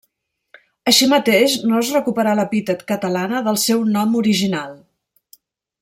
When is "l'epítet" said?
2.39-2.81